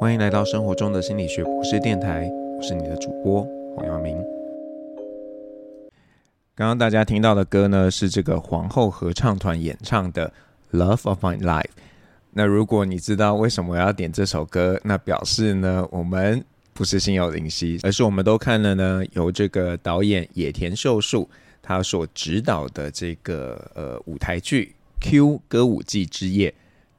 [0.00, 4.16] 欢迎来到生活中的心理学博士电台，我是你的主播黄耀明。
[6.54, 10.32] 刚刚大家听到的歌呢，是这个皇后合唱团演唱的
[10.78, 11.62] 《Love of My Life》。
[12.30, 21.28] 那如果你知道为什么我要点这首歌，那表示呢，我们不是心有灵犀，而是我们都看了呢，由这个导演野田秀树
[21.60, 24.76] 他所指导的这个呃舞台剧
[25.10, 26.50] 《Q 歌舞伎之夜》。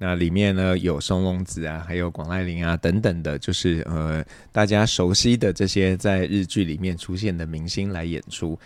[0.02, 8.57] 那里面呢，有松隆子啊，还有广濑铃啊等等的，就是呃大家熟悉的这些在日剧里面出现的明星来演出。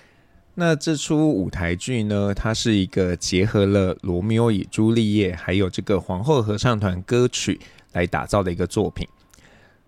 [0.54, 7.60] 那这出舞台剧呢，它是一个结合了《罗密欧与朱丽叶》还有这个皇后合唱团歌曲
[7.94, 9.08] 来打造的一个作品。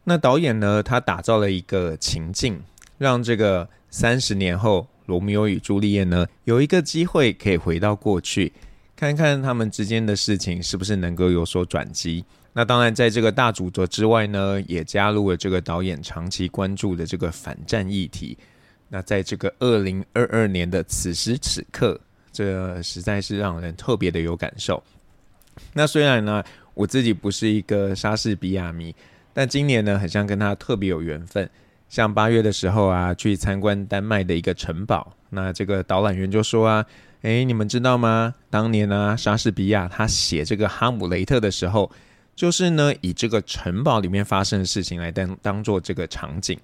[0.03, 2.59] 那导演呢，他打造了一个情境，
[2.97, 8.51] 让这个三十年后罗密欧与朱丽叶呢有一个机会可以回到过去。
[8.95, 12.23] 看看他们之间的事情是不是能够有所转机。
[12.53, 18.37] 那当然，在这个大主轴之外呢，也加入了这个导演长期关注的这个反战议题。
[18.87, 21.99] 那在这个二零二二年的此时此刻，
[22.31, 24.81] 这实在是让人特别的有感受。
[25.73, 26.41] 那虽然呢，
[26.73, 28.95] 我自己不是一个莎士比亚迷，
[29.33, 31.49] 但今年呢，很像跟他特别有缘分。
[31.89, 36.85] 像八月的时候啊，去参观丹麦的一个城堡，那这个导览员就说啊。
[37.25, 38.35] 哎，你们知道吗？
[38.51, 41.91] 当年呢、莎士比亚他写这个《哈姆雷特》的时候，
[42.35, 46.55] 就是呢以这个城堡里面发生的事情来当当做这个场景。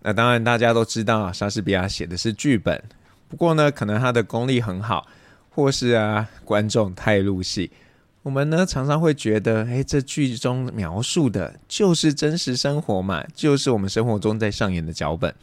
[0.00, 2.82] 那当然大家都知道，莎士比亚写的是剧本，
[3.28, 5.06] 不过呢，可能他的功力很好，
[5.50, 7.70] 或是啊观众太入戏，
[8.22, 15.34] 我们呢常常会觉得，哎，这剧中描述的就是真实生活嘛，就是我们生活中在上演的脚本。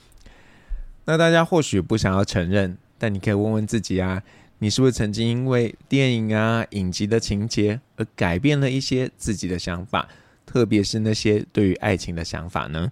[1.06, 4.24] 那大家或许不想要承认，但你可以问问自己啊。
[4.64, 10.08] 你是不是曾经因为电影啊、影集的情节而改变了一些自己的想法，
[10.46, 12.90] 特别是那些对于爱情的想法呢？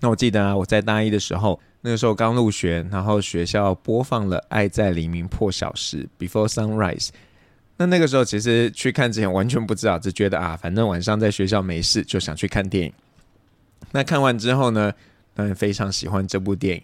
[0.00, 7.10] 那我记得啊，我在大一的时候，那个时候刚入学，然后学校播放了《爱在黎明破晓时》（Before Sunrise）。
[7.76, 12.92] 那那个时候其实去看之前完全不知道，只觉得啊，反正晚上在学校没事，就想去看电影。
[13.90, 14.90] 那看完之后呢，
[15.34, 16.82] 当然非常喜欢这部电影。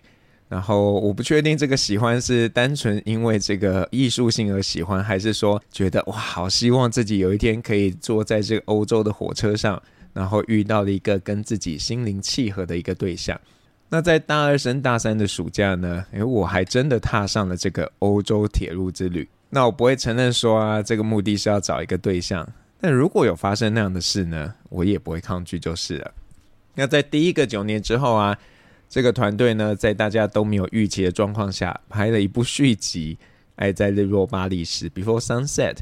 [0.49, 9.83] 然后我不确定这个喜欢是单纯因为这个艺术性而喜欢，还是说觉得哇，好希望自己有一天可以坐在这个欧洲的火车上，
[10.15, 13.39] 然后遇到了一个跟自己心灵契合的一个对象。
[13.91, 19.29] 那在大二升大三的暑假呢，诶，我还真的踏上了这个欧洲铁路之旅。
[19.51, 22.49] 那我不会承认说啊，这个目的是要找一个对象，
[22.81, 26.15] 但如果有发生那样的事呢，我也不会抗拒就是了。
[26.75, 28.39] 那在第一个九年之后啊。
[28.89, 33.19] 这个团队呢，在大家都没有预期的状况下，拍了一部续集
[33.57, 35.77] 《爱在日落巴黎时》（Before Sunset）。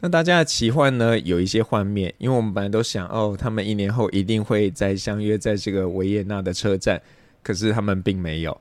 [0.00, 7.02] 那大家的奇幻呢，有一些幻灭，因为我们本来都想，哦，他们一年后一定会再相约在这个维也纳的车站，
[7.42, 8.58] 可是他们并没有。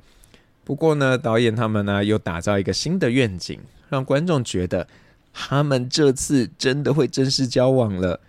[0.66, 3.58] 不过呢，导演他们呢，又打造一个新的愿景，
[3.88, 4.86] 让观众觉得
[5.32, 8.20] 他们这次真的会正式交往了。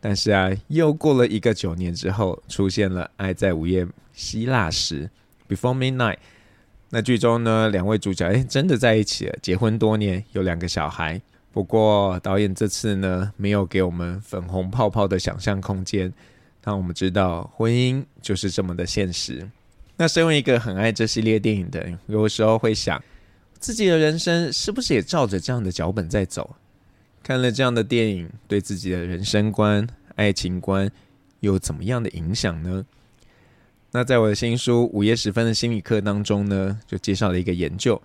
[0.00, 5.10] 但是啊，又过了一个九年之后，出现了《爱在午夜希腊时》
[5.54, 6.18] （Before Midnight）。
[6.90, 11.20] 那剧中呢，两位主角哎，真的在一起了，结婚多年，有两个小孩。
[11.50, 16.12] 不过导演这次呢，没有给我们粉红泡泡的想象空间，
[16.62, 19.48] 让我们知道婚姻就是这么的现实。
[19.96, 23.02] 那身为一个很爱这系列电影的人，有时候会想，
[23.58, 26.54] 自己的人生是不是也照着这样的脚本在走？
[27.26, 30.88] 看了这样的电影，对自己的人生观、爱情观
[31.40, 32.86] 有怎么样的影响呢？
[33.90, 38.00] 那在我的新书《午夜时分的心理课》当中呢，就介绍了一个研究。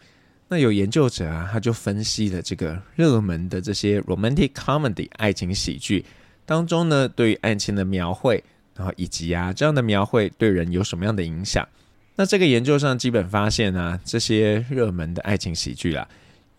[0.48, 6.03] 那有研究者啊，他就分析了这个热门的这些 romantic comedy 爱情喜剧
[6.44, 8.44] 当中呢，对于爱情的描绘，
[8.76, 11.68] 然后以及啊这样的描绘对人有什么样的影响？
[12.16, 16.09] 那这个研究上基本发现啊，这些热门的爱情喜剧啊。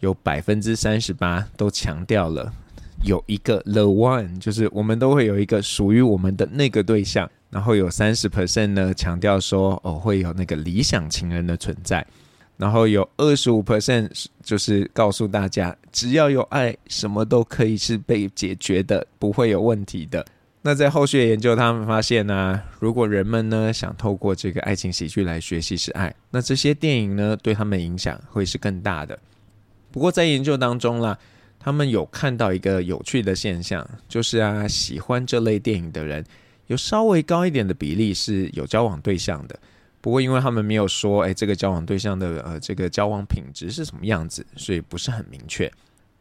[0.02, 2.52] 有百分之三十八都强调了
[3.04, 7.30] 有一个 the one，就是我们都会有一个属于我们的那个对象。
[7.50, 12.04] 然后有三十 percent 呢强调说哦会有那个理想情人的存在。
[12.56, 14.10] 然后有二十五 percent
[14.42, 20.24] 就是告诉大家只要有爱，什么都可以是被解决的，不会有问题的。
[20.62, 29.18] 那在后续的研究，他们发现呢、如果人们呢想透过这个爱情喜剧来学习是爱，那这些电影呢对他们影响会是更大的。
[29.92, 31.16] 不过在研究当中啦，
[31.60, 36.24] 他们有看到一个有趣的现象，就是啊，喜欢这类电影的人
[36.66, 39.56] 有稍微高一点的比例是有交往对象的。
[40.00, 45.70] 不过因为他们没有说，哎，这个交往对象的呃这个交往品质是什么样子，所以不是很明确。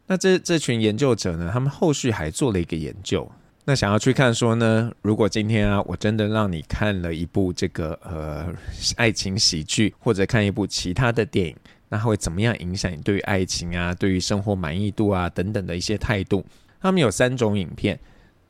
[0.06, 3.28] 那这这群研究者呢，他们后续还做了一个研究，
[3.64, 8.52] 那想要去看说呢，如果今天啊，我真的让你看了一部这个呃
[8.96, 11.56] 爱情喜剧，或者看一部其他的电影，
[11.92, 16.42] 那会怎么样影响你对于爱情啊、对于生活满意度啊等等的一些态度？
[16.80, 18.00] 他们有三种影片，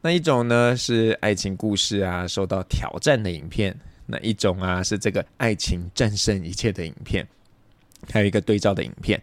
[0.00, 7.26] 那一种呢是爱情故事啊受到挑战的影片，那一种啊是这个爱情战胜一切的影片，
[8.12, 9.20] 还有一个对照的影片。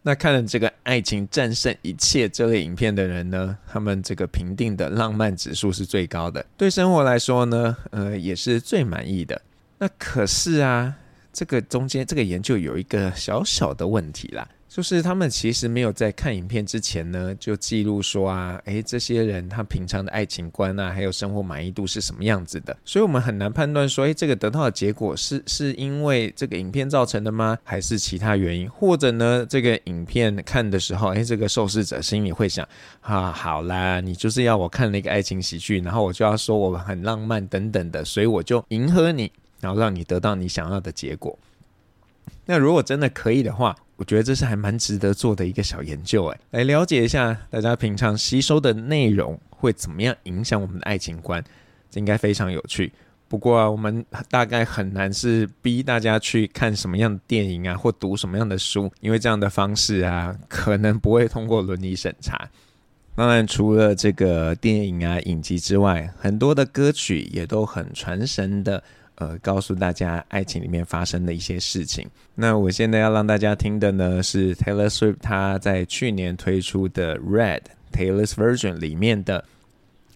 [0.00, 9.42] 那看了这个爱情战胜一切这类影片的人呢，他们这个评定的浪漫指数是最高的，对生活来说呢，呃，也是最满意的。
[9.76, 10.96] 那可是啊，
[11.32, 14.48] 这个中间这个研究有一个小小的问题啦。
[14.68, 27.58] 就是他们其实没有在看影片之前呢，就记录说啊，诶，这些人他平常的爱情观啊，还有生活满意度是什么样子的，所以我们很难判断说，诶，这个得到的结果是是因为这个影片造成的吗？
[27.64, 28.70] 还是其他原因？
[28.70, 32.64] 或者呢，这个影片看的时候，诶，这个受试者心里会想，
[33.00, 41.38] 啊，好啦，你就是要我看了一个爱情喜剧，然后我就要说我很浪漫等等的，所以我就迎合你，然后让你得到你想要的结果。
[42.46, 51.42] 那如果真的可以的话，我觉得这是还蛮值得做的一个小研究，诶，来了解一下大家平常吸收的内容会怎么样影响我们的爱情观，
[51.90, 52.92] 这应该非常有趣。
[53.28, 62.48] 不过啊，我们大概很难是逼大家去看什么样的电影啊，或读什么样的书，因为这样的方式啊，可能不会通过伦理审查。
[63.14, 68.82] 当然，除了这个电影啊、影集之外，很多的歌曲也都很传神的。
[69.20, 72.08] 呃，告诉大家爱情里面发生的一些事情。
[72.34, 77.60] 那我现在要让大家听的呢，是 Taylor Swift 他在去年推出的《Red
[77.92, 79.44] Taylor's Version》里面的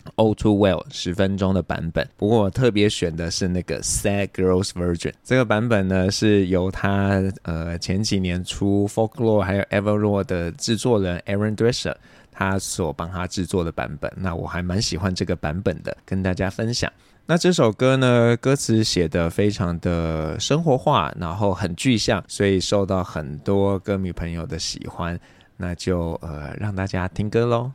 [0.16, 2.08] 《All Too Well》十分钟的版本。
[2.16, 5.12] 不过我特别选的是那个 Sad Girls Version。
[5.22, 11.94] 这个版本呢，是由他呃前几年出 Folklore 还有 Everlore 的制作人 Aaron Dresser
[12.32, 14.10] 他所帮他制作的版本。
[14.16, 16.90] 那我还蛮喜欢这个版本的，跟大家分享。
[17.26, 25.18] 那这首歌呢，歌词写得非常的生活化，然后很具象，所以受到很多歌迷朋友的喜欢。
[25.56, 27.72] 那就呃让大家听歌喽。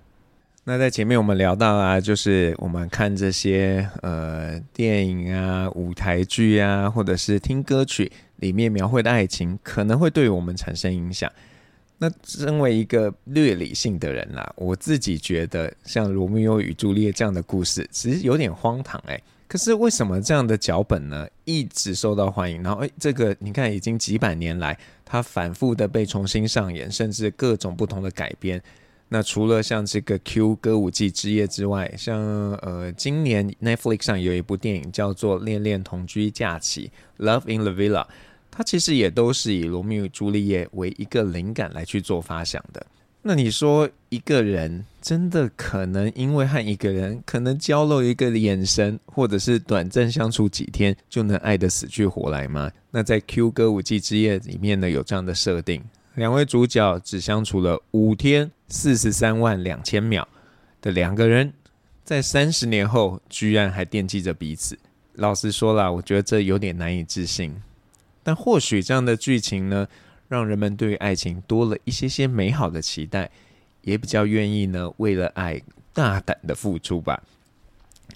[0.65, 11.31] 那在前面我们聊到啊，就是我们看这些呃电影啊、舞台剧啊，或者是听歌曲里面描绘的爱情，可能会对我们产生影响。
[11.97, 19.19] 那身为一个略理性的人啦，我自己觉得像罗密欧与朱丽叶这样的故事，其实有点荒唐哎、
[19.49, 22.61] 可是为什么这样的脚本呢，一直受到欢迎？
[22.61, 28.61] 然后，诶，这个你看，已经几百年来，它反复的被重新上演，甚至各种不同的改编。
[29.07, 32.21] 那除了像这个《Q 歌舞伎之夜》之外，像
[32.57, 36.91] 呃，今年 Netflix 上有一部电影叫做《恋恋同居假期》
[37.25, 38.05] （Love in the Villa），
[38.51, 42.85] 它其实也都是以罗密欧与朱丽叶为一个灵感来去做发想的。
[43.21, 52.71] 那你说一个人真的可能因为和一个人可能交流一个眼神，或者是短暂相处几天，就能爱得死去活来吗？
[52.91, 55.83] 那在《Q 歌舞伎之夜》里面呢，有这样的设定：
[56.15, 60.25] 两位主角只相处了五天四十三万两千秒
[60.81, 61.53] 的两个人，
[62.05, 64.79] 在三十年后居然还惦记着彼此。
[65.15, 67.53] 老实说啦，我觉得这有点难以置信。
[68.23, 69.87] 但或许这样的剧情呢，
[70.29, 73.29] 让人们对于爱情多了一些些美好的期待，
[73.81, 75.61] 也比较愿意呢，为了爱
[75.91, 77.21] 大胆的付出吧。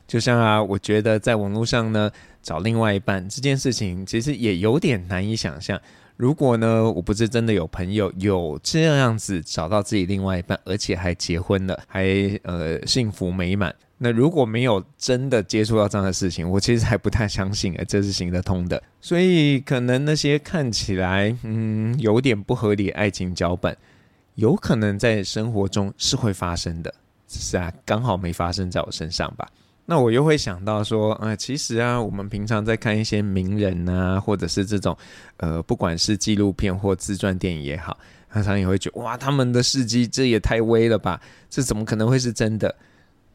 [0.08, 5.80] 就像啊，我觉得在网络上呢，找另外一半这件事情，其实也有点难以想象。
[6.16, 12.06] 如果呢，我不是真的有朋友有这样子找到自己另外一半，而且还结婚了，还
[12.44, 13.74] 呃幸福美满。
[14.04, 18.84] 那如果没有真的接触到这样的事情，我其实还不太相信诶，这是行得通的。
[19.00, 23.78] 所以可能那些看起来嗯有点不合理爱情脚本，
[24.36, 26.94] 有可能在生活中是会发生的，
[27.30, 29.48] 只是啊刚好没发生在我身上吧。
[29.86, 34.98] 那我又会想到说，啊、其实啊，我们平常在看一些名人啊，或者是这种
[35.38, 37.98] 呃，不管是纪录片或自传电影也好，
[38.34, 42.74] 常常也会觉得哇，他们的事迹这也太微了吧，这怎么可能会是真的？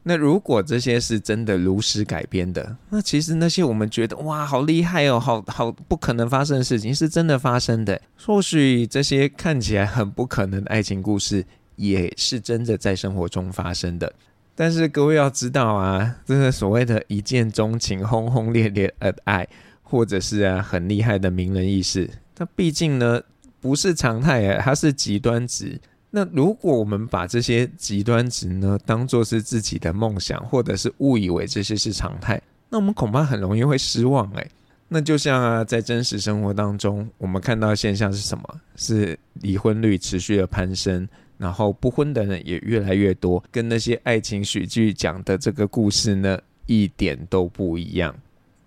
[0.04, 8.00] 那如果这些是真的如实改编的，那其实那些我们觉得哇好厉害哦，好好不可能发生的事情是真的发生的。
[8.16, 11.44] 或许这些看起来很不可能的爱情故事，
[11.76, 14.10] 也是真的在生活中发生的。
[14.54, 19.46] 但是各位要知道啊，这个所谓的一见钟情、轰轰烈烈的爱，
[19.82, 23.20] 或者是啊很厉害的名人軼事，它毕竟呢
[23.60, 25.78] 不是常态啊，它是极端值。
[26.10, 34.50] 那如果我们把这些极端值呢当做是自己的梦想，或者是误以为这些是常态，那我们恐怕很容易会失望哎。
[34.88, 38.60] 那就像啊，在真实生活当中，我们看到现象是什么？
[38.74, 48.14] 是离婚率持续的攀升，然后不婚的人也越来越多，跟那些爱情喜剧讲的这个故事呢，一点都不一样。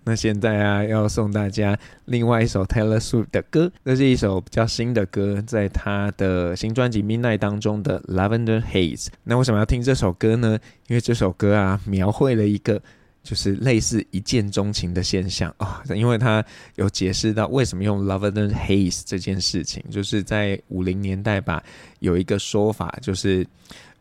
[0.04, 9.06] 那现在啊，要送大家另外一首 Taylor Swift 的歌，这是一首比较新的歌，在他的新专辑《Midnight》当中的 Lavender Haze。
[9.24, 10.58] 那为什么要听这首歌呢？
[10.88, 12.82] 因为这首歌啊，描绘了一个
[13.22, 16.44] 就是类似一见钟情的现象啊、哦，因为他
[16.76, 21.62] 有解释到为什么用 Lavender Haze 这件事情，就是在五零年代吧，
[22.00, 23.46] 有一个说法就是。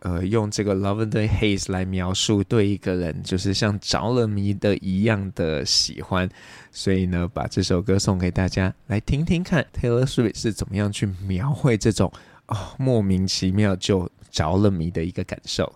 [0.03, 6.27] 呃，用这个 lavender haze 来描述对一个人就是像着了迷的一样的喜欢，
[6.71, 12.11] 所以呢，把这首歌送给大家来听听看，Taylor Swift 是怎么样去描绘这种
[12.47, 15.71] 哦莫名其妙就着了迷的一个感受。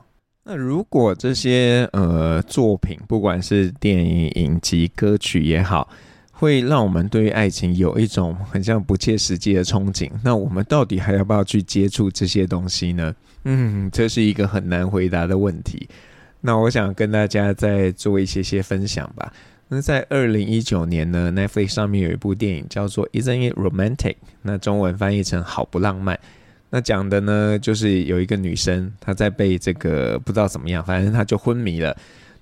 [0.48, 5.90] 那如果这些呃作品，不管是电影、影集、歌曲也好，
[6.32, 10.08] 会让我们对于爱情有一种很像不切实际的憧憬。
[10.24, 13.16] 那我们到底还要不要去接触这些东西呢？
[13.46, 15.90] 嗯，这是一个很难回答的问题。
[16.42, 19.34] 那我想跟大家再做一些些分享吧。
[19.68, 26.20] 那在二零一九年呢，Netflix 上面有一部电影叫做《Isn't It Romantic》，那中文翻译成“好不浪漫”。
[26.70, 31.96] 那讲的呢，就是有一个女生，她在被这个不知道怎么样，反正她就昏迷了。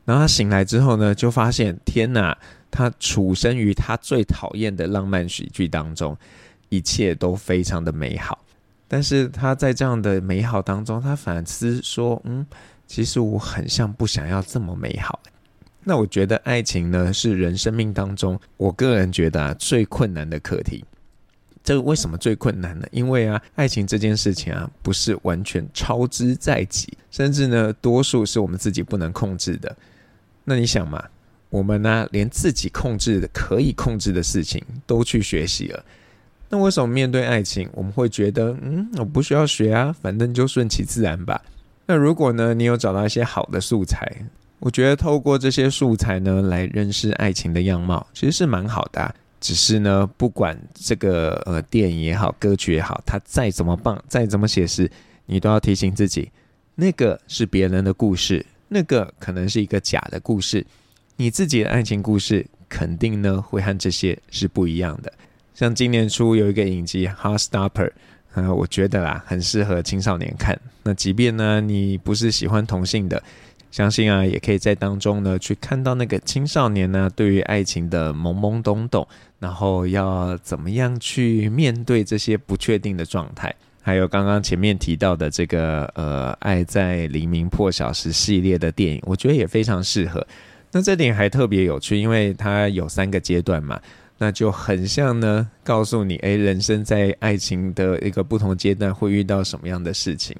[0.06, 2.38] 然后她醒来之后呢，就发现天哪！
[2.72, 6.18] 她处身于她最讨厌的浪漫喜剧当中，
[6.70, 8.44] 一切都非常的美好。
[8.88, 12.44] 但是她在这样的美好当中，她反思说：“嗯，
[12.88, 15.20] 其实我很像不想要这么美好。”
[15.86, 20.84] 那我觉得爱情呢，是人生命当中，我个人觉得啊，最困难的课题。
[21.64, 22.86] 这为什么最困难呢？
[22.92, 29.76] 因为啊，爱情这件事情啊，不是完全超之在己，甚至呢，多数是我们自己不能控制的。
[30.44, 31.04] 那你想嘛？
[31.50, 35.86] 我们呢、连自己控制的可以控制的事情都去学习了，
[36.50, 41.40] 那为什么面对爱情，我们会觉得，嗯，我不需要学啊，反正就顺其自然吧？
[41.86, 44.12] 那如果呢，你有找到一些好的素材，
[44.58, 49.14] 我觉得透过这些素材呢，来认识爱情的样貌，其实是蛮好的、
[49.44, 54.90] 只是呢，不管这个呃电影也好，歌曲也好，它再怎么棒，再怎么写实，
[55.26, 56.32] 你都要提醒自己，
[56.76, 60.66] 那个是别人的故事，那个可能是一个假的故事。
[61.18, 65.12] 你自己的爱情故事肯定呢会和这些是不一样的。
[65.54, 67.70] 像今年初有一个影集《Heartstopper》，
[68.36, 70.58] 呃，我觉得啦很适合青少年看。
[70.84, 73.22] 那即便呢你不是喜欢同性的，
[73.74, 79.08] 相信啊也可以在当中呢去看到那个青少年呢对于爱情的懵懵懂懂，
[79.40, 83.52] 然后要怎么样去面对这些不确定的状态。
[83.82, 90.24] 还有刚刚前面提到的这个呃《爱在黎明破晓时》系列的电影，我觉得也非常适合。
[90.72, 93.82] 那这点还特别有趣，因为它有三个阶段嘛，
[94.20, 100.38] 那就很像呢，告诉你，诶，人生在爱情的一个不同阶段会遇到什么样的事情。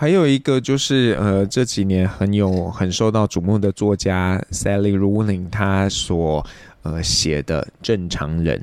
[0.00, 6.42] 还有一个就是，呃，这几年很有很受到瞩目的作家 Sally Rooney 他所
[6.80, 8.58] 呃写的《正常人》。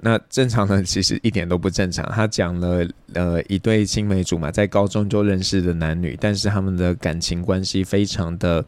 [0.00, 8.64] 那正常人其实一点都不正常，他讲了呃一对青梅竹马在高中就认识的男女，但是他们的感情关系非常的。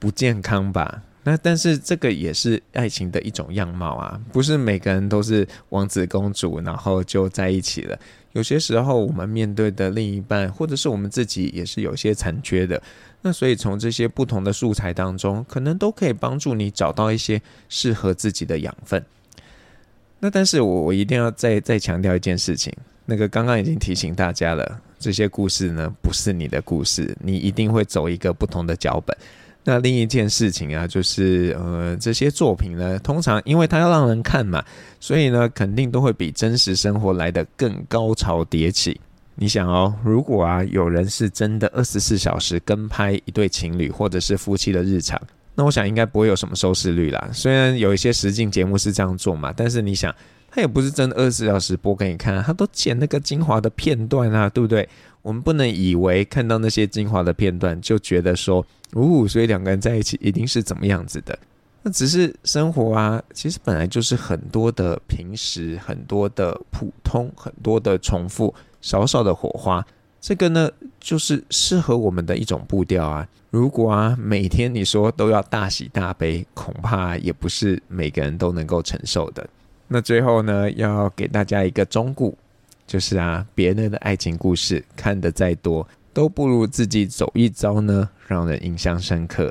[0.00, 1.00] 不健康吧？
[1.22, 7.98] 那但是这个也是爱情的一种样貌啊，不是每个人都是王子公主，然后就在一起了。
[8.34, 12.80] 有些时候我们面对的另一半，或者是我们自己，也是有些残缺的。
[13.22, 19.02] 那所以从这些不同的素材当中，可能都可以帮助你找到一些适合自己的养分。
[20.18, 22.72] 那但是我我一定要再再强调一件事情，
[23.06, 29.16] 那个刚刚已经提醒大家了，这些故事呢，不是你的故事，你一定会走一个不同的脚本。
[29.64, 34.62] 那另一件事情啊，就是呃，这些作品呢，通常因为它要让人看嘛，
[35.00, 39.00] 所以呢，肯定都会比真实生活来得更高潮迭起。
[39.36, 45.20] 你想哦，如果啊，有人是真的二十四小时跟拍一对情侣或者是夫妻的日常，
[45.54, 47.30] 那我想应该不会有什么收视率啦。
[47.32, 50.14] 虽然有一些实境节目是这样做嘛，但是你想，
[50.54, 54.88] 他也不是真的二十四小时播给你看，他都剪那个精华的片段啊，对不对？
[55.20, 61.36] 我们不能以为看到那些精华的片段就觉得说，哦，所以两个人在一起一定是怎么样子的。
[61.82, 69.84] 那只是生活啊，其实本来就是很多的平时，很多的普通，很多的重复，少少的火花。
[70.20, 70.70] 这个呢，
[71.00, 73.26] 就是适合我们的一种步调啊。
[73.50, 79.44] 如果啊，每天你说都要大喜大悲，恐怕也不是每个人都能够承受的。
[79.88, 82.32] 那最后呢，要给大家一个忠告。
[82.86, 89.50] 就是啊，别人的爱情故事看得再多，都不如自己走一遭呢，让人印象深刻。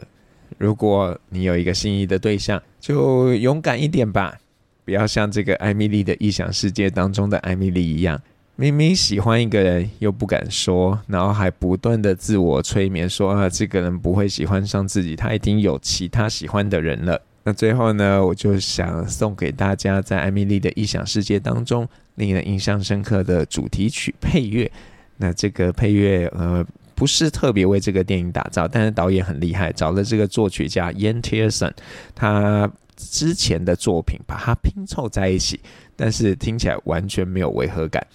[0.59, 4.37] 如果你有一个心仪的对象，就勇敢一点吧，
[4.85, 8.21] 不要像这个艾米丽的异想世界当中的艾米丽一样，
[8.55, 17.19] 明明喜欢一个人又不敢说，然后还不断的自我催眠说啊，这个人不会喜欢上自己，他已经有其他喜欢的人了。
[17.43, 24.71] 那最后呢，我就想送给大家在艾米丽的异想世界当中令人印象深刻的主题曲配乐。
[25.17, 31.71] 那这个配乐呃不是特别为这个电影打造，但是导演很厉害，找了这个作曲家 Yann Tiersen，
[32.15, 35.59] 他之前的作品把它拼凑在一起，
[35.95, 38.05] 但是听起来完全没有违和感。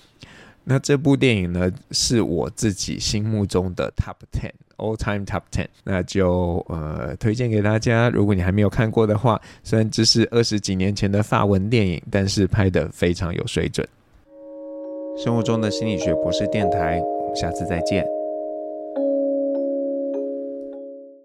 [0.71, 8.11] 那这部电影呢，是我自己心目中的 Top Ten All Time Top Ten，那就呃推荐给大家。
[8.11, 13.89] 如果你还没有看过的话，虽然这是二十几年前的法文电影，但是拍得非常有水准。
[15.17, 18.18] 生活中的心理学博士电台，我们下次再见。